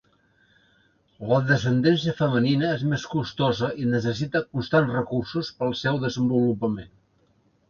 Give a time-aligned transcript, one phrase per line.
[1.31, 6.91] La descendència femenina és més costosa i necessita constants recursos per al seu desenvolupament.